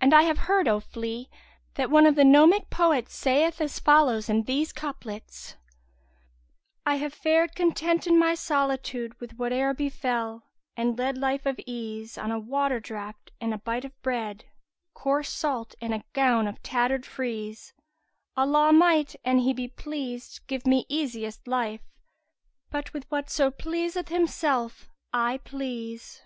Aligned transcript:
And 0.00 0.14
I 0.14 0.22
have 0.22 0.38
heard, 0.46 0.68
O 0.68 0.78
flea, 0.78 1.28
that 1.74 1.90
one 1.90 2.06
of 2.06 2.14
the 2.14 2.22
gnomic 2.24 2.70
poets 2.70 3.16
saith 3.16 3.60
as 3.60 3.80
follows 3.80 4.28
in 4.28 4.44
these 4.44 4.72
couplets, 4.72 5.56
I 6.86 6.98
have 7.02 7.12
fared 7.12 7.56
content 7.56 8.06
in 8.06 8.16
my 8.16 8.36
solitude 8.36 9.18
* 9.20 9.20
With 9.20 9.36
wate'er 9.38 9.74
befel, 9.74 10.44
and 10.76 10.96
led 10.96 11.18
life 11.18 11.46
of 11.46 11.58
ease, 11.66 12.16
On 12.16 12.30
a 12.30 12.38
water 12.38 12.78
draught 12.78 13.32
and 13.40 13.52
a 13.52 13.58
bite 13.58 13.84
of 13.84 14.00
bread, 14.02 14.44
* 14.70 14.94
Coarse 14.94 15.30
salt 15.30 15.74
and 15.80 15.92
a 15.92 16.04
gown 16.12 16.46
of 16.46 16.62
tattered 16.62 17.04
frieze: 17.04 17.74
Allah 18.36 18.72
might, 18.72 19.16
an 19.24 19.38
He 19.40 19.66
pleased, 19.66 20.46
give 20.46 20.64
me 20.64 20.86
easiest 20.88 21.48
life, 21.48 21.82
* 22.30 22.70
But 22.70 22.92
with 22.92 23.04
whatso 23.10 23.50
pleaseth 23.50 24.10
Him 24.10 24.28
self 24.28 24.88
I 25.12 25.38
please.'" 25.38 26.22